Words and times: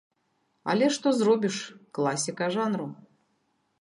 Але 0.71 0.85
што 0.95 1.07
зробіш, 1.19 1.55
класіка 1.99 2.45
жанру. 2.57 2.87